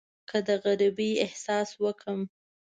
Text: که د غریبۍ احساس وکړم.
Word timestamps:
که 0.29 0.37
د 0.47 0.49
غریبۍ 0.63 1.11
احساس 1.25 1.69
وکړم. 1.83 2.19